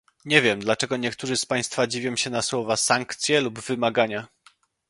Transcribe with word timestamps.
Nie 0.25 0.41
wiem, 0.41 0.59
dlaczego 0.59 0.97
niektórzy 0.97 1.37
z 1.37 1.45
państwa 1.45 1.87
dziwią 1.87 2.15
się 2.15 2.29
na 2.29 2.41
słowa 2.41 2.77
"sankcje" 2.77 3.41
lub 3.41 3.59
"wymagania" 3.59 4.27